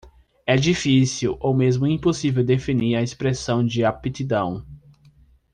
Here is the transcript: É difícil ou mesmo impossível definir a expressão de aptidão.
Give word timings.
É 0.47 0.55
difícil 0.55 1.37
ou 1.39 1.53
mesmo 1.55 1.85
impossível 1.85 2.43
definir 2.43 2.95
a 2.95 3.03
expressão 3.03 3.63
de 3.63 3.85
aptidão. 3.85 4.65